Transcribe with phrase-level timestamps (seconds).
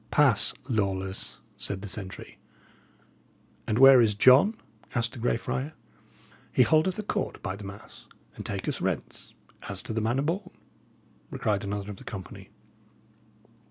[0.09, 2.39] "Pass, Lawless," said the sentry.
[3.67, 4.55] "And where is John?"
[4.95, 5.73] asked the Grey Friar.
[6.51, 9.35] "He holdeth a court, by the mass, and taketh rents
[9.69, 10.49] as to the manner born!"
[11.37, 12.49] cried another of the company.